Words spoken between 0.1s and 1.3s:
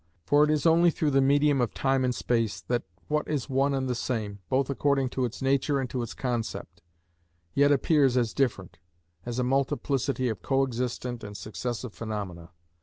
For it is only through the